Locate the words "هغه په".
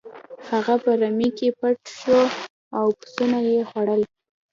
0.49-0.91